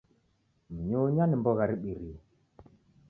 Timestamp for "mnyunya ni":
0.73-1.35